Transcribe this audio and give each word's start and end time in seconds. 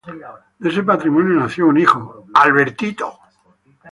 De 0.61 0.69
ese 0.69 0.81
matrimonio 0.81 1.35
nació 1.39 1.67
un 1.67 1.77
hijo, 1.77 2.25
Alberto 2.33 2.85
Jr. 3.43 3.89